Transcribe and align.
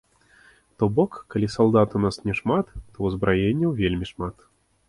То 0.83 0.89
бок, 0.99 1.17
калі 1.33 1.51
салдат 1.57 1.89
у 1.99 2.03
нас 2.05 2.19
няшмат, 2.31 2.75
то 2.97 3.11
ўзбраенняў 3.11 3.77
вельмі 3.83 4.05
шмат. 4.13 4.35